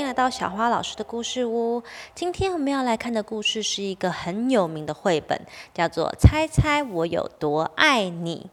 [0.00, 1.82] 欢迎来到小花老师的故事屋。
[2.14, 5.44] 今天我们要来看的故事是一个很有名的绘本，
[5.74, 8.48] 叫做《猜猜我有多爱你》。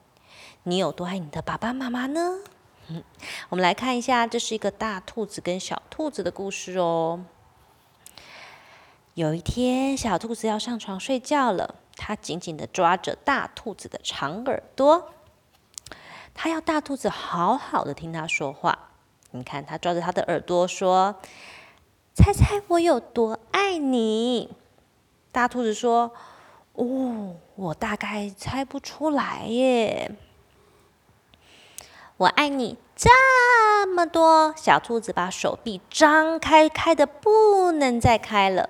[0.64, 2.40] 你有多爱你的爸爸妈妈呢？
[2.92, 3.02] 嗯，
[3.48, 7.24] 我们来看一下，这是一个大兔子跟小兔子的故事哦。
[9.14, 15.14] 有一天，小兔子要上床睡觉了，它紧紧地抓着大兔子的长耳朵，
[16.34, 18.87] 它要大兔子好好的听它说话。
[19.32, 21.16] 你看，他抓着他的耳朵说
[22.16, 24.50] ：“猜猜我有多爱你？”
[25.32, 26.12] 大兔子说
[26.74, 30.12] ：“哦，我大概猜不出来耶。”
[32.18, 34.56] 我爱你这么多。
[34.58, 38.70] 小兔子把手臂张开，开的不能再开了。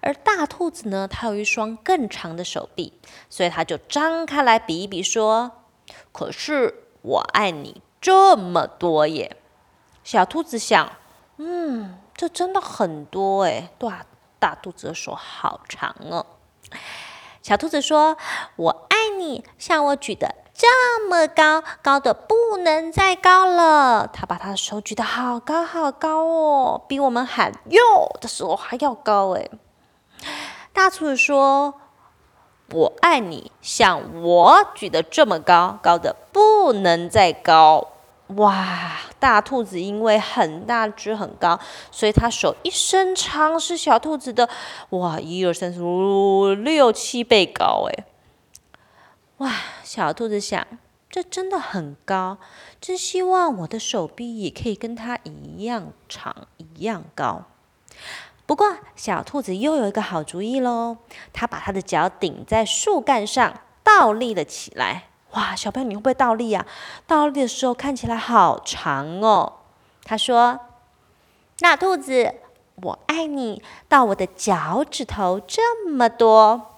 [0.00, 2.94] 而大兔子呢，它有一双更长的手臂，
[3.30, 5.52] 所以它就张开来比一比，说
[6.10, 9.36] ：“可是我爱你这么多耶。”
[10.04, 10.92] 小兔子想
[11.38, 14.06] ：“嗯，这真的很多哎，大
[14.38, 16.26] 大兔子的手好长哦。”
[17.42, 18.16] 小兔子说
[18.56, 27.80] ：“我爱你，像我举的这么高，高的不能再高了。”他把他的手举得好高好高哦，比我们喊“哟”
[28.20, 29.48] 的时候还要高哎。
[30.72, 31.74] 大兔子说
[32.72, 37.88] ：“我爱你，像我举的这么高，高的不能再高。”
[38.36, 39.00] 哇！
[39.18, 41.58] 大兔子因为很大只很高，
[41.90, 44.48] 所以它手一伸长是小兔子的
[44.90, 48.04] 哇，一二三四五六七倍高哎！
[49.38, 49.50] 哇！
[49.82, 50.66] 小兔子想，
[51.08, 52.38] 这真的很高，
[52.80, 57.44] 真希望我的手臂也可以跟它一样长一样高。
[58.46, 60.98] 不过小兔子又有一个好主意喽，
[61.32, 65.04] 它把它的脚顶在树干上，倒立了起来。
[65.34, 66.64] 哇，小朋友，你会不会倒立啊？
[67.06, 69.52] 倒立的时候看起来好长哦。
[70.04, 70.60] 他说
[71.58, 72.34] ：“大兔子，
[72.82, 76.70] 我爱你到我的脚趾头这么多。”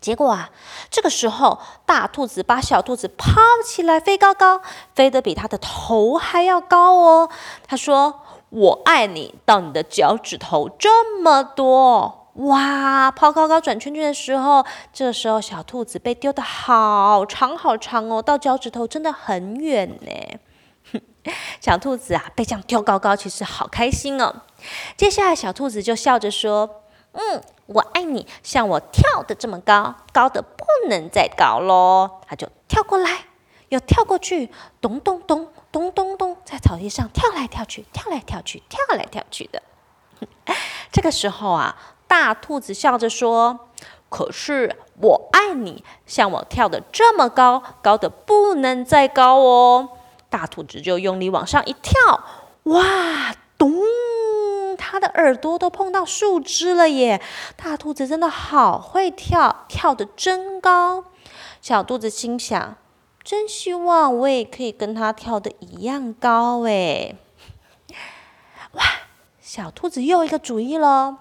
[0.00, 0.50] 结果啊，
[0.90, 4.62] 这个时候大兔子把小兔子抛起来，飞高高，
[4.94, 7.28] 飞得比它的头还要高哦。
[7.66, 8.20] 他说
[8.50, 13.10] ：“我爱你到你的脚趾头这么多。”哇！
[13.10, 21.00] 抛高高转圈圈的时候，这时候小兔子被丢得好长好长哦，到脚趾头真的很远呢。
[21.60, 24.42] 小兔子啊，被这样丢高高，其实好开心哦。
[24.96, 33.26] 接下来，小兔子就笑着说：“嗯，我爱你，像我跳得这么高，高得不能再高喽。”它就跳过来，
[33.68, 34.50] 又跳过去，
[34.80, 39.62] 咚咚咚咚咚咚，在草地上跳来跳去，跳来跳去，跳来跳去的。
[40.90, 41.76] 这个时候啊。
[42.10, 43.68] 大兔子笑着说
[44.10, 49.90] ：“可是我爱你，像我跳得这么高，高得不能再高哦。”
[50.28, 52.24] 大兔子就用力往上一跳，
[52.64, 53.72] 哇，咚！
[54.76, 57.22] 它的耳朵都碰到树枝了耶！
[57.56, 61.04] 大兔子真的好会跳，跳得真高。
[61.62, 62.76] 小兔子心想：
[63.22, 67.14] 真希望我也可以跟它跳得一样高诶。
[68.72, 68.82] 哇！
[69.40, 71.18] 小兔子又一个主意喽。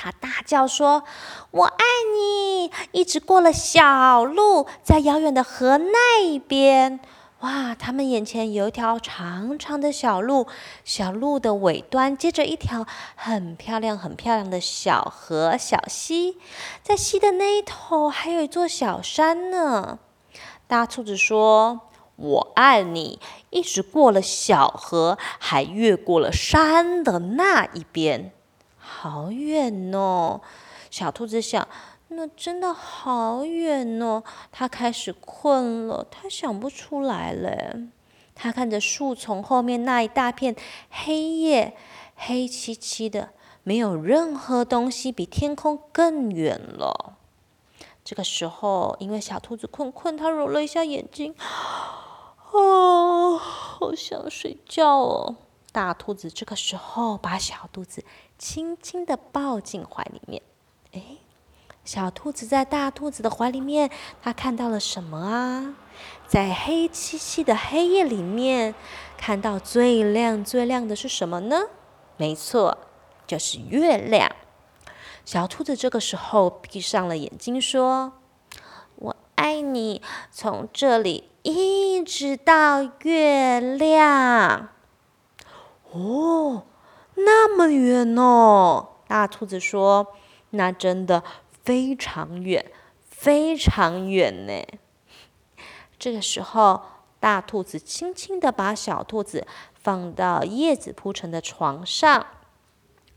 [0.00, 1.02] 他大叫说
[1.50, 7.00] ：“我爱你！”一直过了小路，在遥远的河那一边。
[7.40, 7.74] 哇！
[7.74, 10.46] 他们眼前有一条长长的小路，
[10.84, 12.86] 小路的尾端接着一条
[13.16, 16.38] 很漂亮、很漂亮的小河、小溪。
[16.82, 19.98] 在溪的那一头还有一座小山呢。
[20.66, 21.80] 大兔子说
[22.16, 23.20] ：“我爱你！”
[23.50, 28.32] 一直过了小河，还越过了山的那一边。
[29.00, 30.40] 好远哦，
[30.90, 31.68] 小兔子想，
[32.08, 34.24] 那真的好远哦。
[34.50, 37.76] 它开始困了，它想不出来了。
[38.34, 40.56] 它看着树丛后面那一大片
[40.90, 41.76] 黑夜，
[42.16, 43.28] 黑漆漆的，
[43.62, 47.18] 没有任何东西比天空更远了。
[48.04, 51.36] 这个时候，因为小兔子困困，它揉了一下眼睛，
[52.50, 55.36] 哦，好想睡觉哦。
[55.70, 58.02] 大兔子这个时候把小兔子
[58.38, 60.40] 轻轻地抱进怀里面。
[60.92, 61.02] 哎，
[61.84, 63.90] 小兔子在大兔子的怀里面，
[64.22, 65.74] 它看到了什么啊？
[66.28, 68.74] 在黑漆漆的黑夜里面，
[69.16, 71.56] 看到最亮最亮的是什么呢？
[72.16, 72.78] 没错，
[73.26, 74.30] 就是月亮。
[75.24, 78.12] 小兔子这个时候闭上了眼睛，说
[78.96, 80.00] ：“我爱你，
[80.30, 84.68] 从这里一直到月亮。”
[85.92, 86.64] 哦，
[87.24, 88.88] 那么远哦！
[89.06, 90.14] 大兔子说
[90.50, 91.22] ：“那真的
[91.62, 92.70] 非常远，
[93.08, 94.78] 非常远呢。”
[95.98, 96.82] 这个时候，
[97.18, 102.26] 大兔子轻轻地把小兔子放到叶子铺成的床上，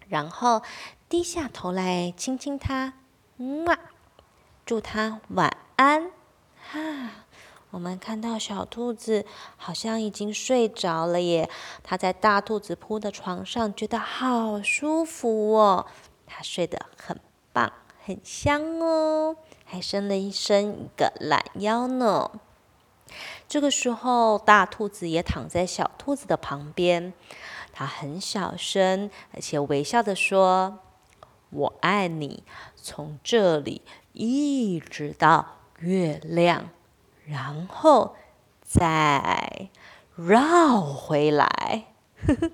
[0.07, 0.63] 然后
[1.07, 2.93] 低下头来亲亲它，
[3.37, 3.77] 嗯啊，
[4.65, 6.11] 祝它晚安。
[6.71, 7.25] 哈，
[7.71, 9.25] 我们看到小兔子
[9.57, 11.49] 好像已经睡着了耶，
[11.83, 15.87] 它在大兔子铺的床上，觉得好舒服哦，
[16.27, 17.19] 它睡得很
[17.53, 17.71] 棒，
[18.05, 22.29] 很香哦，还伸了一伸一个懒腰呢。
[23.47, 27.13] 这个时候，大兔子也躺在小兔子的旁边。
[27.73, 30.79] 它很小声，而且微笑地说
[31.51, 32.43] ：“我爱你，
[32.75, 33.81] 从这里
[34.11, 36.69] 一直到月亮，
[37.31, 38.15] 然后
[38.61, 39.69] 再
[40.15, 41.85] 绕回来。”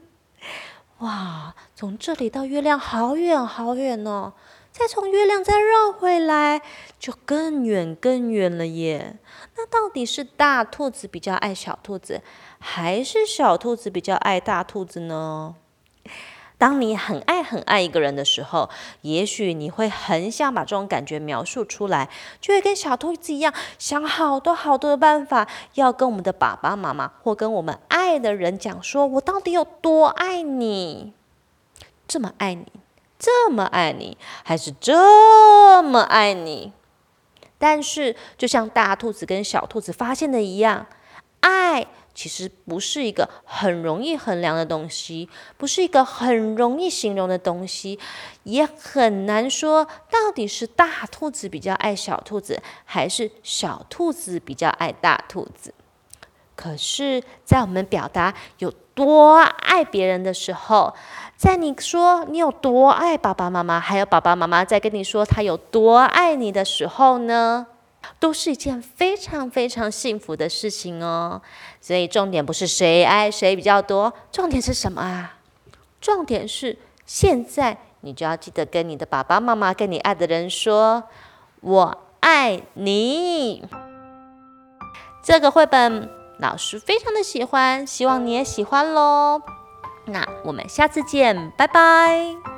[0.99, 4.33] 哇，从这里到月亮好远好远哦！
[4.71, 6.61] 再从月亮再绕回来，
[6.99, 9.17] 就更远更远了耶。
[9.55, 12.21] 那到底是大兔子比较爱小兔子，
[12.59, 15.55] 还是小兔子比较爱大兔子呢？
[16.57, 18.69] 当你很爱很爱一个人的时候，
[19.01, 22.09] 也许你会很想把这种感觉描述出来，
[22.41, 31.13] 就会跟小兔子一样，想好多好多的办法，要跟我们的爸爸妈妈或跟我们爱的人讲，说我到底有多爱你，
[32.07, 32.65] 这么爱你。
[33.19, 36.71] 这么爱你，还是这么爱你？
[37.57, 40.85] 但是，就像大兔子跟小兔子发现的一样，
[41.39, 41.87] 爱
[42.17, 47.99] 其实不是一个很容易衡量的东西，不是一个很容易形容的东西，
[48.41, 55.71] 也很难说到底是大兔子比较爱小兔子，还是小兔子比较爱大兔子。
[56.55, 60.95] 可是，在我们表达有多爱别人的时候，
[61.35, 67.67] 在你说你有多爱爸爸妈妈，还有爸爸妈妈在跟你说他有多爱你的时候呢，
[68.19, 71.41] 都是一件非常非常幸福的事情哦。
[71.81, 75.37] 所以重点不是谁爱谁比较多，重点是什么啊？
[75.99, 81.03] 重点是现在你就要记得跟你的爸爸妈妈、跟你爱的人说
[81.61, 83.65] “我爱你”。
[85.23, 86.09] 这个绘本
[86.39, 89.41] 老师非常的喜欢，希望你也喜欢喽。
[90.05, 92.56] 那我们下次见，拜拜。